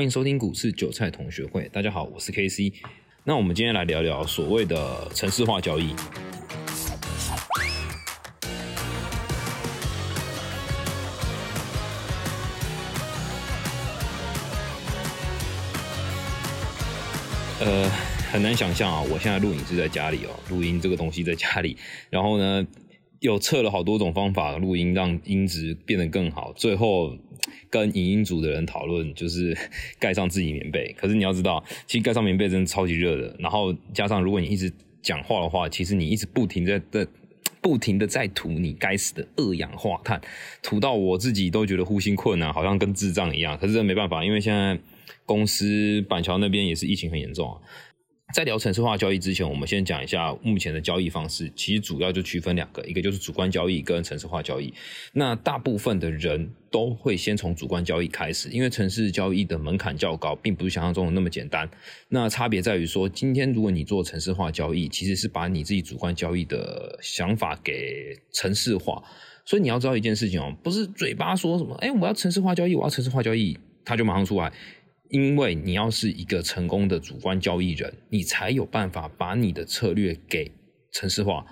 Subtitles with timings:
[0.00, 1.68] 欢迎收听股市韭菜同学会。
[1.70, 2.72] 大家好，我是 KC。
[3.22, 5.94] 那我们今天来聊聊所谓的城市化交易。
[17.60, 17.86] 呃，
[18.32, 21.76] 很难想象啊，我现在录影是在家里哦，录音这个东西在家里，
[22.08, 22.66] 然后呢，
[23.20, 27.16] 有测了好多种方法录音，让音质变得更好，最后。
[27.70, 29.56] 跟影音组的人讨论，就是
[29.98, 30.92] 盖上自己棉被。
[30.98, 33.34] 可是你要知道，其实盖上棉被真的超级热的。
[33.38, 34.70] 然后加上，如果你一直
[35.00, 37.06] 讲话的话，其实你一直不停在在
[37.60, 40.20] 不停的在吐你该死的二氧化碳，
[40.62, 43.56] 吐到我自己都觉得呼吸困难，好像跟智障一样。
[43.56, 44.78] 可是这没办法，因为现在
[45.24, 47.58] 公司板桥那边也是疫情很严重啊。
[48.32, 51.50] 在聊城市化交易之前，我们先讲一下目前的交易方式。
[51.56, 54.72] 其实主要就区分两个，一个就是主观交易跟城市化交易。
[55.12, 61.68] 那大部分的人都会先从主观交易开始，因为城市交易的门槛较高，并不是想象中的那么简单。
[62.08, 69.02] 那差别在于说，今天如果你做城市化交易，其实是把你自己主观交易的想法给城市化。
[69.44, 74.52] 所以你要知道一件事情哦，不是嘴巴说什么，哎，我要城市化交易，我要城市化交易，它就马上出来。
[75.10, 80.50] 因为你要是一个成功的主观交易人，你才有办法把你的策略给
[80.92, 81.44] 城市化。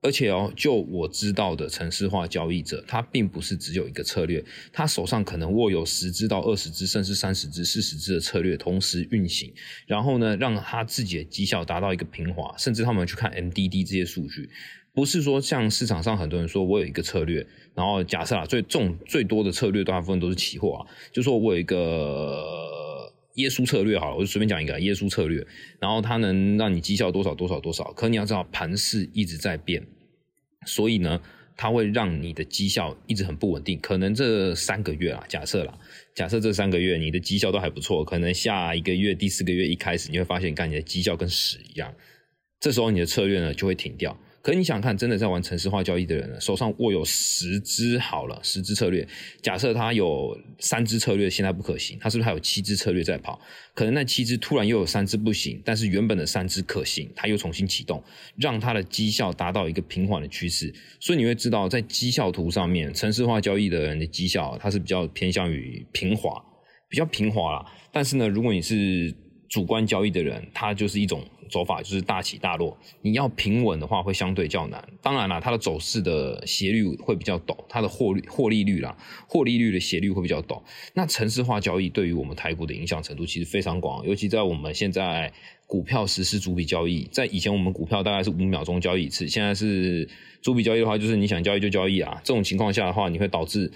[0.00, 9.52] 而且哦，就我知道的城市化交易者，他并不是只有一个策略，他手上可能握有十支到二十支，甚至三十支、四十支的策略同时运行，
[9.88, 12.54] 然后呢，让他自己的绩效达到一个平滑。
[12.56, 14.48] 甚至他们去看 MDD 这些数据，
[14.94, 22.86] 不是说像市场上很多人说我有一个策略，然后假设啊，最重最多的策略大部分都是期货啊，就说我有一个。
[23.38, 25.44] 耶稣策略好了，我就随便讲一个耶稣策略，
[25.80, 27.92] 然后它能让你绩效多少多少多少。
[27.92, 29.86] 可你要知道，盘势一直在变，
[30.66, 31.20] 所以呢，
[31.56, 33.78] 它会让你的绩效一直很不稳定。
[33.80, 35.78] 可能这三个月啊，假设啦，
[36.14, 41.94] 假设这三个月你的绩效都还不错，可能下一个月第四个月一开始，你会发现，干你的绩效跟屎一样，
[42.60, 44.18] 这时候你的策略呢就会停掉。
[44.48, 49.06] 可你想看，真的在玩城市化交易的人，手上握有十支好了，十支策略。
[49.42, 53.38] 假设他有三支策略现在不可行，他是不是还有七支策略在跑？
[53.74, 58.02] 可能那七支突然又有三支不行，但是原本的三支可行，他又重新启动，
[58.36, 60.72] 让他的绩效达到一个平缓的趋势。
[60.98, 66.42] 所以你会知道，在绩效图上面，城市化交易的人的绩效，它是比较偏向于平滑，
[66.88, 67.66] 比较平滑啦。
[67.92, 69.14] 但是呢，如果你是
[69.48, 71.22] 主观交易的人，他就是一种。
[71.50, 74.86] 走法就是大起大落，你要平稳的话会相对较难。
[75.00, 78.94] 当然了，它的走势的斜率会比较陡，它的获利、获利率啦，
[79.26, 80.60] 获利率的斜率会比较陡。
[80.92, 85.32] 那城市化交易对于我们台股的影响程度其实非常广，尤其在我们现在
[85.66, 90.06] 股票实施逐笔交易，在以前我们股票大概是五秒钟交易一次，现在是
[90.42, 92.20] 逐笔交易的话，就是你想交易就交易啊。
[92.22, 93.72] 这种情况下的话，你会导致。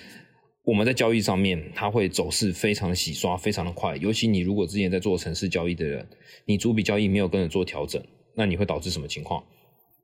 [0.64, 3.96] 我们在交易上面，它会走势非常的洗刷，非常的快。
[3.96, 6.06] 尤其你如果之前在做城市交易的人，
[6.44, 8.02] 你主笔交易没有跟着做调整，
[8.34, 9.42] 那你会导致什么情况？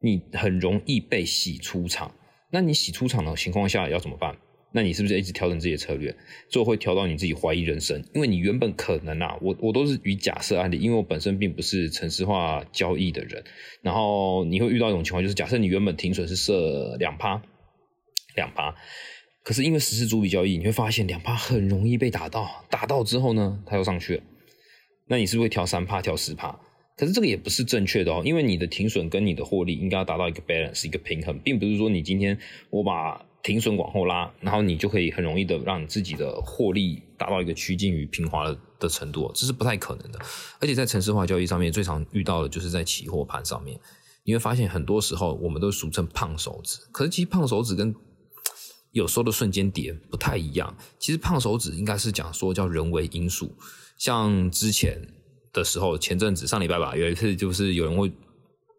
[0.00, 2.12] 你很容易被洗出场。
[2.50, 4.36] 那你洗出场的情况下要怎么办？
[4.72, 6.14] 那你是不是一直调整自己的策略，
[6.48, 8.02] 最后会调到你自己怀疑人生？
[8.14, 13.42] 因为你原本可能啊，我我都是与假设案例，因为我本身并不是城市化交易的人。
[13.80, 17.40] 然后你会遇到一种情况，就是假设你原本停损是设两趴，
[18.34, 18.74] 两趴。
[19.48, 24.22] 可是因为实施主笔交易，你会发现两趴很容易被打到，打到之后呢，它又上去了。
[25.06, 26.54] 那你是不是会调三趴、调十趴？
[26.98, 32.38] 可是这个也不是正确的哦，因为你的停损跟你的获利应该要达到一个 balance，一个平衡，并不是说你今天
[32.68, 40.18] 我把停损往后拉，然后你就可以很容易的让你自己的获利达到一个趋近于平滑的程度，这是不太可能的。
[40.60, 43.80] 而且在城市化交易上面，最常遇到的就是在期货盘上面，
[44.24, 47.94] 你会发现很多时候我们都俗称胖手指，可是其实胖手指跟
[48.92, 53.54] 有时候的瞬间跌不太一样，其实胖手指应该是讲说叫人为因素。
[53.98, 55.00] 像之前
[55.52, 58.10] 的时候，前阵子上礼拜吧，有一次就是有人会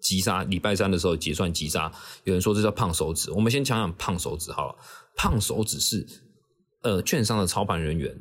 [0.01, 1.91] 急杀，礼拜三的时候结算急杀，
[2.23, 3.31] 有人说这叫胖手指。
[3.31, 4.75] 我们先讲讲胖手指好了，
[5.15, 6.07] 胖手指是
[6.81, 8.17] 呃券商的操盘人员，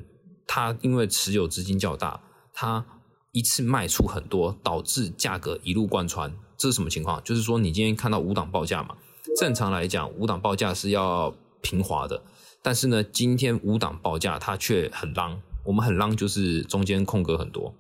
[0.47, 2.21] 他因为持有资金较大，
[2.53, 2.85] 他
[3.33, 6.37] 一次卖出很多，导致价格一路贯穿。
[6.59, 7.23] 这是什么情况？
[7.25, 8.97] 就是说你今天看到五档报价嘛，
[9.39, 11.35] 正常来讲五档报价是要。
[11.61, 12.23] 平滑的，
[12.63, 15.41] 但是呢，今天五档报价它却很浪。
[15.65, 17.75] 我们很浪就是中间空格很多，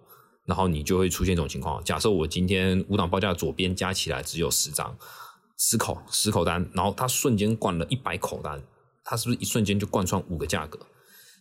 [0.44, 1.82] 然后你就会出现这种情况。
[1.82, 4.94] 假设我今天五档报价左边加起来只有十张，
[5.56, 8.62] 十口十口单，然后它瞬间灌了一百口单，
[9.04, 10.78] 它是不是一瞬间就贯穿五个价格？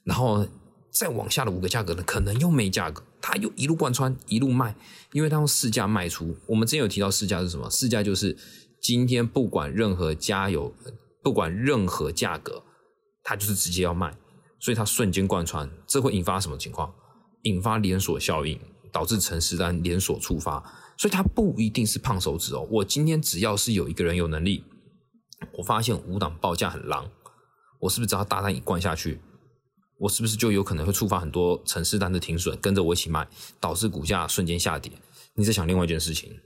[0.05, 0.47] 然后
[0.89, 4.73] 再往下的五个价格呢，可能又没价格，它又一路贯穿一路卖，
[5.11, 6.33] 因为它用市价卖出。
[6.45, 7.69] 我们之前有提到市价是什么？
[7.69, 8.37] 市价就是
[8.79, 10.73] 今天不管任何家有。
[11.27, 12.63] 不管任何价格，
[13.21, 14.17] 它就是直接要卖，
[14.61, 16.95] 所以它瞬间贯穿，这会引发什么情况？
[17.41, 18.57] 引发连锁效应，
[18.93, 20.63] 导致城市单连锁触发，
[20.97, 22.65] 所以它不一定是胖手指哦。
[22.71, 24.63] 我今天只要是有一个人有能力，
[25.57, 27.11] 我发现五档报价很狼，
[27.81, 29.19] 我是不是只要大单一灌下去，
[29.99, 33.27] 我是不是就有可能会触发很多城市单的停损，跟着我一起卖，
[33.59, 34.93] 导致股价瞬间下跌？
[35.33, 36.39] 你在想另外一件事情，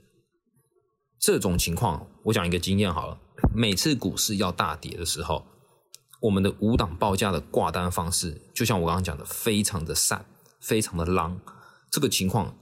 [1.22, 3.16] 这种情况，我讲一个经验好了，
[3.54, 5.46] 每次股市要大跌的时候。
[6.20, 10.26] 我们的五档报价的挂单方式，就像我刚刚讲的，非常的散，
[10.60, 11.40] 非常的浪。
[11.92, 12.56] 这个情况，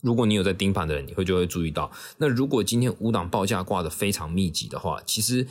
[0.00, 1.92] 如果你有在盯盘的人，你会就会注意到。
[2.16, 5.46] 那如果今天五档报价挂的非常密集的话，其实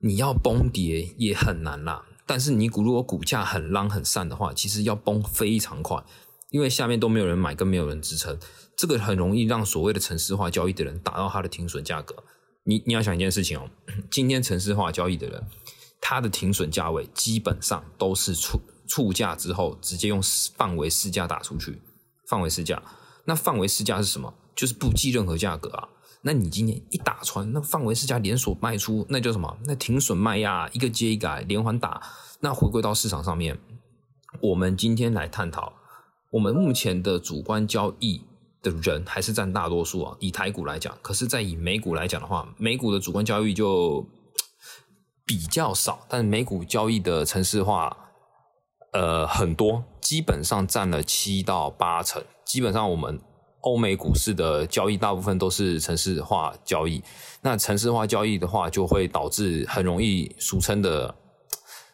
[0.00, 2.04] 你要崩跌也很难啦。
[2.26, 6.04] 但是你股如果股价很浪很散的话，其实要崩非常快，
[6.50, 8.38] 因为下面都没有人买，跟没有人支撑，
[8.76, 12.14] 这个很容易让所谓的城市化交易的人打到他的停损价格。
[12.64, 13.68] 你你要想一件事情哦，
[14.10, 15.46] 今天城市化交易的人。
[16.06, 20.20] 它的停损价位基本上都是出出价之后，直接用
[20.54, 21.80] 范围市价打出去。
[22.28, 22.82] 范围市价，
[23.24, 24.34] 那范围市价是什么？
[24.54, 25.88] 就是不计任何价格啊。
[26.20, 29.56] 那你今天一打穿，那范围市价连锁卖出，那叫什么？
[29.64, 32.02] 那停损卖压一个接一个连环打。
[32.40, 33.58] 那回归到市场上面，
[34.42, 35.72] 我们今天来探讨，
[36.32, 38.20] 我们目前的主观交易
[38.64, 40.16] 的人还是占大多数啊。
[40.18, 44.04] 以台股来讲，可是，在以美股来讲的话，美股的主观交易就。
[45.26, 47.96] 比较少，但是美股交易的城市化，
[48.92, 52.22] 呃，很多，基本上占了七到八成。
[52.44, 53.18] 基本上我们
[53.62, 57.02] 欧美股市的交易大部分都是城市化交易。
[57.40, 61.14] 那城市化交易的话，就会导致很容易俗称的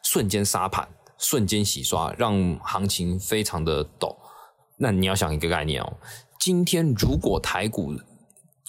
[0.03, 4.17] 瞬间杀盘、瞬间洗刷，让行情非常的陡。
[4.77, 5.93] 那你要想一个概念哦，
[6.41, 7.95] 今天如果台股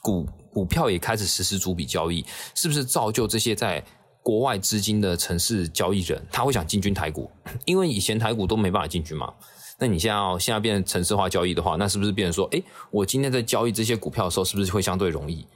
[0.01, 3.81] 股股票也开始实施主笔交易，是不是造就这些在
[4.21, 7.31] 国外资金的城市交易人，他会想进军台股，
[7.63, 9.33] 因为以前台股都没办法进军嘛。
[9.79, 15.47] 那你现在要现在变成城市化交易的话，那是不是变成说，哎，我今天在交易这些股票的时候，是不是会相对容易？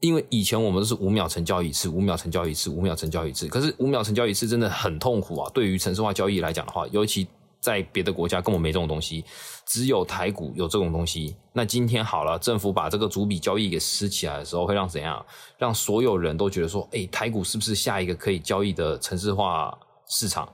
[0.00, 3.48] 因为以前我们都是五秒成交一次，五秒成交一次，五秒成交一次。
[3.48, 5.50] 可是五秒成交一次真的很痛苦啊！
[5.54, 7.26] 对于城市化交易来讲的话，尤其。
[7.62, 9.24] 在别的国家根本没这种东西，
[9.64, 11.36] 只有台股有这种东西。
[11.52, 15.24] 那今天好了，政府把这个主笔交易给撕起来的时候，会让怎样？
[15.56, 19.72] 让所有人都觉得说，哎，台股是不是下一个可以交易的城市化
[20.08, 20.52] 市场？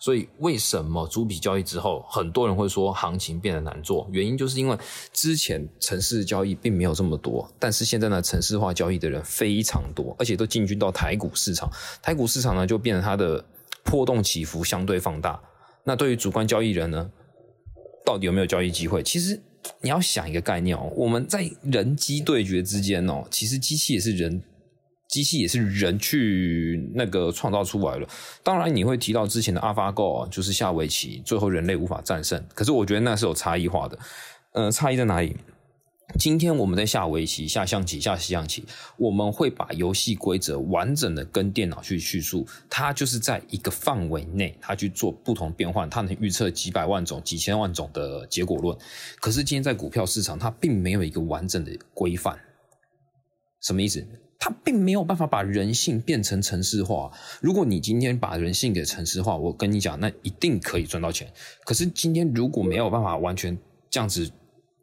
[0.00, 4.08] 所以为什么主笔交易之后，很多人会说行情变得难做？
[4.12, 4.76] 原因就是因为
[5.12, 11.70] 之前城市交易并没有这么多，但是现在呢，城市化交易的人非常多，而且都进军到台股市场。
[12.02, 13.44] 台股市场呢，就变成它的
[13.84, 15.40] 波动起伏相对放大。
[15.88, 17.10] 那对于主观交易人呢，
[18.04, 19.02] 到底有没有交易机会？
[19.02, 19.40] 其实
[19.80, 24.42] 你要想一个概念哦，我们在人机对决之间哦，其实机器也是人，
[25.08, 28.06] 机器也是人去那个创造出来了。
[28.42, 32.44] 当然你会提到之前的 AlphaGo 就是下围棋，最后人类无法战胜。
[32.54, 33.98] 可是我觉得那是有差异化的，
[34.52, 35.34] 呃，差异在哪里？
[36.16, 38.64] 今天我们在下围棋、下象棋、下西洋棋，
[38.96, 48.76] 我们会把游戏规则完整的跟电脑去叙述，它就是在一个范围内，它去做不同变换，它能预测几百万种、几千万种的结果论。
[49.20, 52.38] 可是今天在股票市场，它并没有一个完整的规范。
[53.60, 54.04] 什么意思？
[54.38, 57.12] 它并没有办法把人性变成程式化。
[57.42, 61.30] 如果你今天把人性给程式化，我跟你讲，那一定可以赚到钱。
[61.64, 63.56] 可是今天如果没有办法完全
[63.90, 64.32] 这样子。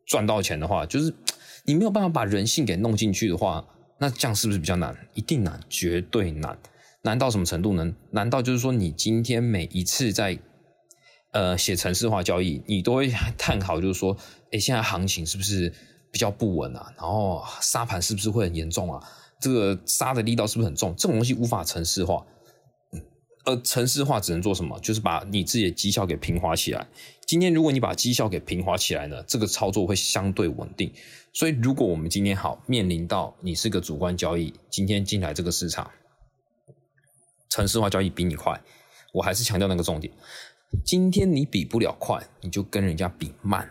[0.05, 1.13] 赚到钱的话，就是
[1.65, 3.65] 你没有办法把人性给弄进去的话，
[3.99, 4.95] 那这样是不是比较难？
[5.13, 6.57] 一定难，绝对难。
[7.01, 7.93] 难到什么程度呢？
[8.11, 10.37] 难道就是说，你今天每一次在
[11.31, 14.15] 呃写城市化交易，你都会探讨，就是说，
[14.51, 15.73] 哎，现在行情是不是
[16.11, 16.93] 比较不稳啊？
[16.97, 19.01] 然后杀盘是不是会很严重啊？
[19.39, 20.95] 这个杀的力道是不是很重？
[20.95, 22.25] 这种东西无法城市化。
[23.45, 24.79] 而城市化只能做什么？
[24.79, 26.87] 就是把你自己的绩效给平滑起来。
[27.25, 30.91] 今天如果你把绩效给平滑起来呢，这个操作会相对稳定。
[31.31, 35.91] 所以如果我们今天好面临到你是个主观交易，今天进来这个市场，
[37.49, 38.61] 城市化交易比你快，
[39.13, 40.11] 我还是强调那个重点。
[40.83, 43.69] 今天你比不了快，你就跟人家比慢。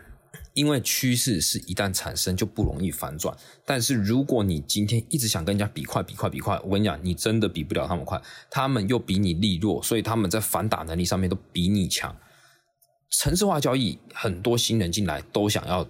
[0.55, 3.35] 因为趋势是一旦产生就不容易反转，
[3.65, 8.19] 但是如果你今天一直想跟人家比快、比快、比快，我跟你讲，你真的比不了他们快，
[8.49, 12.15] 他们又比你力弱，所以他们在反打能力上面都比你强。
[13.11, 15.83] 城市化交易很多新人进来都想要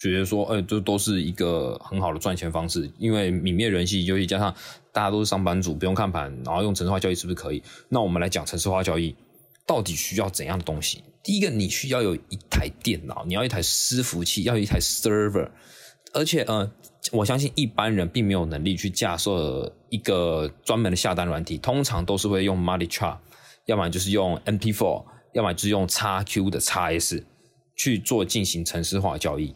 [0.00, 4.54] 觉得说，呃，这都是一个很好的赚钱方式，因为泯灭人性，尤其加上
[4.90, 7.62] 大家都是上班族，不用看盘，然后用城市化交易是不是可以？
[7.90, 9.14] 那我们来讲城市化交易。
[9.66, 11.04] 到底需要怎样的东西？
[11.28, 15.50] 第一个，你需要有一台电脑，你要一台伺服器，要一台 server，
[16.14, 16.72] 而且，呃，
[17.12, 23.20] 我相信一般人并没有能力去架设一个专门的下单软体，通常都是会用 m u l t i c h a r
[23.66, 25.04] 要么就是用 MP4，
[25.34, 27.22] 要么就是用 XQ 的 XS
[27.76, 29.54] 去做进行城市化交易，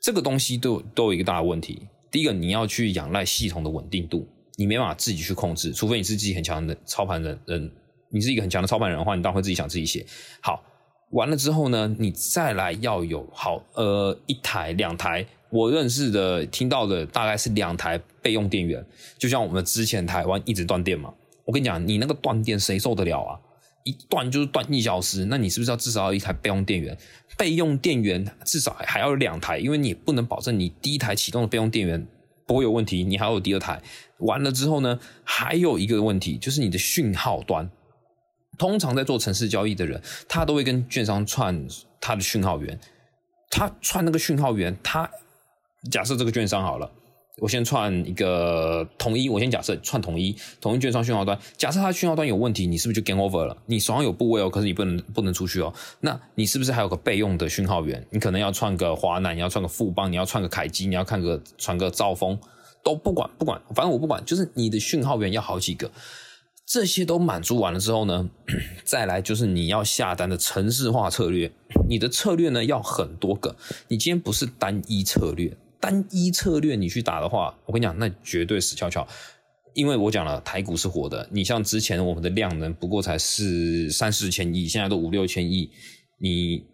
[0.00, 1.86] 这个东西都都有一个大的问题。
[2.10, 7.70] 第一个，你要去仰赖系统的稳定度，你没办法自己去控制，除非你是自己很强的操盘人，人
[8.10, 10.04] 你是一个很强的操盘人的话，你当然会自己想自己写。
[10.40, 10.60] 好，
[11.14, 18.84] 完了之后呢，你再来要有好呃一台两台，我认识的听到的大概是两台备用电源，
[19.16, 23.38] 就像我们之前台湾一直断电嘛，我跟你讲，你那个断电谁受得了啊？
[23.84, 26.98] 一断就是断一小时，那你是不是要至少要一台备用电源？
[27.38, 32.04] 备用电源至少还要有两台，因为你不能保证你第一台启动的备用电源
[32.44, 33.80] 不会有问题，你还有第二台。
[34.18, 37.70] 完了之后呢，还有一个问题就是你的讯号端。
[38.58, 41.66] 通常在做城市交易的人，他都会跟券商串
[42.00, 42.78] 他的讯号源。
[43.50, 45.08] 他串那个讯号源，他
[45.90, 46.90] 假设这个券商好了。
[47.38, 51.36] 我先串一个统一，我先假设串统一，统一券商讯号端。
[51.56, 53.56] 假设他讯号端有问题，你是不是就 game over 了？
[53.66, 55.74] 你手上有部位哦，可是你不能不能出去哦。
[55.98, 58.06] 那你是不是还有个备用的讯号源？
[58.10, 62.38] 你可能要串个华南，你要串个富邦，你要串个凯基，你要看个传个兆丰，
[62.84, 65.90] 都不管不管，反正我不管，就是你的讯号源要好几个。
[66.74, 68.28] 这些都满足完了之后呢，
[68.82, 71.48] 再来就是你要下单的城市化策略。
[71.88, 73.54] 你的策略呢要很多个，
[73.86, 75.56] 你今天不是单一策略。
[75.78, 79.06] 单一策略你去打的话，我跟你讲，那绝对死翘翘。
[79.72, 81.28] 因为我讲了，台股是活的。
[81.30, 85.70] 你像之前我们的量能不过才是三四千亿，现在都五六千亿。
[86.18, 86.64] 你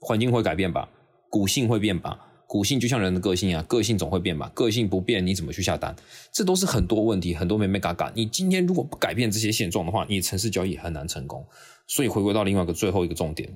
[0.00, 0.88] 环境会改变吧？
[1.28, 2.18] 股性会变吧？
[2.50, 4.50] 股性就像人的个性啊，个性总会变吧？
[4.52, 5.94] 个性不变，你怎么去下单？
[6.32, 8.10] 这都是很多问题，很多没没嘎嘎。
[8.16, 11.46] 你今天如果不改变这些现状的话，你城市交易很难成功。
[11.86, 13.48] 所以回归到另外一个最后一个重点。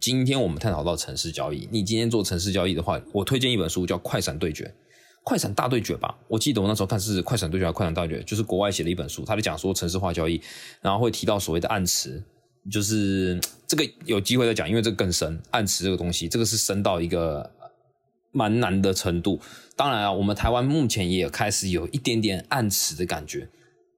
[0.00, 4.64] 今天我们探讨到城市交易，你今天做城市交易的话，我推荐一本书叫《快闪对决》，
[5.22, 6.16] 快闪大对决吧。
[6.28, 10.40] 我记得我那时候看是《快闪对决》还是《快闪大对决》，就是国外写的一本书，他就讲说城市化交易，
[10.80, 12.24] 然后会提到所谓的暗池，
[12.70, 15.38] 就是这个有机会再讲，因为这个更深。
[15.50, 17.50] 暗池这个东西，这个是深到一个
[18.32, 19.40] 蛮难的程度。
[19.76, 23.48] 当然啊，我们台湾目前也开始有一点点暗池的感觉，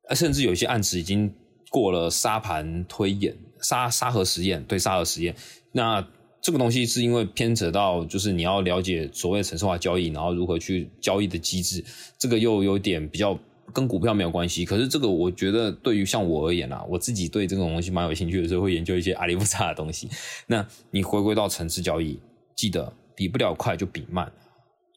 [0.08, 1.32] 呃甚至有些暗池已经
[1.70, 5.34] 过了沙盘推演、沙沙盒实验，对沙盒实验。
[5.72, 6.06] 那
[6.42, 11.84] 这个东西是因为牵扯到，就是你要了解所谓城市化交易，然后如何去交易的机制，
[12.18, 13.38] 这个又有点比较
[13.72, 14.64] 跟股票没有关系。
[14.64, 20.08] 可是这个我觉得对于像我而言啊，我自己对这种东西蛮有兴趣的，所以会研究一些阿里不差的东西。
[20.46, 22.18] 那你回归到城市交易，
[22.56, 24.32] 记得比不了快就比慢。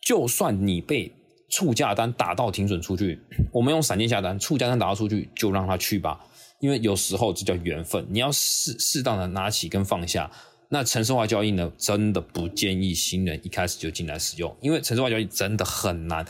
[0.02, 1.12] 就算你被
[1.50, 3.20] 促价单打到停损出去，
[3.52, 6.26] 我们用闪电下单，促价单打到出去就让它去吧，
[6.62, 10.32] 因为有时候这叫缘分，你要适适当的拿起跟放下。
[10.70, 11.70] 那城市化交易呢？
[11.78, 16.26] 真的不建议新人一开始就进来使用，因为城市化交易真的很难。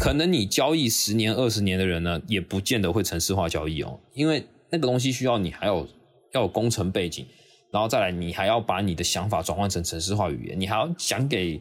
[0.00, 5.86] 可能你交易十年、二十年的人呢，也不见得会城市化交易哦，因为那个东西需要你还有
[6.32, 7.24] 要有工程背景，
[7.70, 11.60] 然后再来你还要把你的想法转换成城市化语言，你还要讲给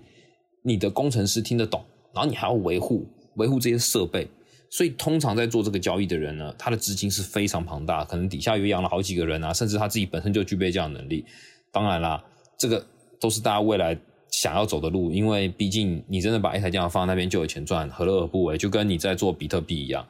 [0.62, 1.84] 你的工程师听得懂，
[2.14, 4.28] 然后你还要维护维护这些设备。
[4.70, 11.24] 所以通常在做这个交易的人呢，他的资金是非常庞大，可能底下有养了好几个人啊，甚至他自己本身就具备这样的能力。
[11.72, 12.22] 当然啦，
[12.58, 12.86] 这个
[13.20, 13.98] 都是大家未来
[14.32, 18.58] 想要走的路，因为毕竟你真的把一台电脑放在那边就有钱赚，何乐而不为？
[18.58, 20.06] 就跟你在做比特币一样。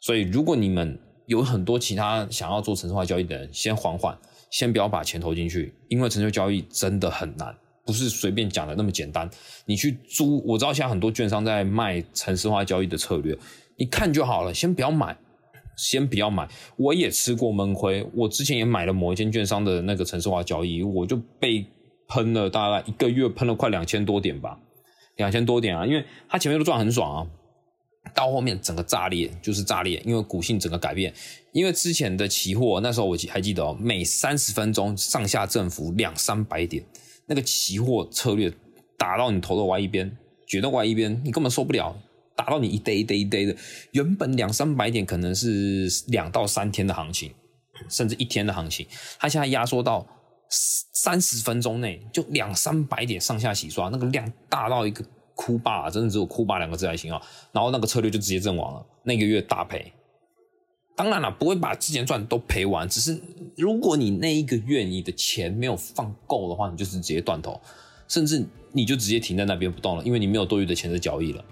[0.00, 0.98] 所以，如果你们
[1.30, 4.18] 有很多其他想要做城市化交易的人，先缓缓，
[4.50, 7.56] 先不要把钱投进去，因为城市交易真的很难，
[7.86, 9.30] 不是随便讲的那么简单。
[9.64, 13.38] 你去租，我知道现在很多券商在卖城市化交易的策略，
[13.78, 15.16] 你看就好了，先不要买。
[15.76, 16.46] 先不要买，
[16.76, 18.06] 我也吃过闷亏。
[18.12, 21.64] 我之前也买了某一间券商的那个城市化交易，我就被
[22.06, 24.58] 喷了大概一个月，喷了快两千多点吧，
[25.16, 25.86] 两千多点啊！
[25.86, 27.26] 因为他前面都赚很爽啊，
[28.14, 31.12] 到后面整个炸裂，就是炸裂，因为股性整个改变。
[31.52, 36.84] 因为之前的期货那时候我还记得哦，每三十分钟上下振幅两三百点，
[37.26, 38.52] 那个期货策略
[38.96, 41.96] 打到你头的歪一边，绝对歪一边，你根本受不了。
[42.36, 43.54] 打到你一堆一堆一堆的，
[43.90, 47.30] 原本两三百点可能是两到三天的行情，
[47.90, 48.86] 甚至一天的行情，
[49.18, 50.06] 它现在压缩到
[50.48, 57.20] 三十分钟内就两三百点上下洗刷，那个量大到一个哭罢，真的只有哭霸两个字还行啊。
[57.52, 59.92] 然后那个策略就直接阵亡了，那个月大赔。
[60.96, 63.18] 当然了，不会把之前赚都赔完，只是
[63.56, 67.58] 如果你那一个月你的钱没有放够的话，你就是直接断头，
[68.06, 71.42] 甚至你就直接停在那边不动了，因为你没有多余的钱在交易了。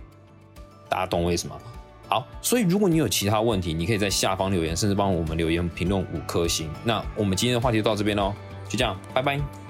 [0.88, 1.58] 大家懂为什么？
[2.08, 6.70] 好，所以如果你有其他问题，你可以在下方留言，甚至帮我们留言评论五颗星。
[6.84, 8.34] 那我们今天的话题就到这边喽，
[8.68, 9.67] 就这样，拜拜。